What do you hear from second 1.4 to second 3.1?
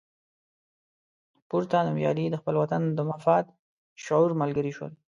پورته نومیالي د خپل وطن د